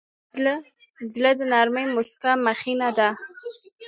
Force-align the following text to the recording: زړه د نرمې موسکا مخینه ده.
زړه 1.13 1.31
د 1.39 1.41
نرمې 1.51 1.85
موسکا 1.93 2.31
مخینه 2.47 2.89
ده. 2.97 3.09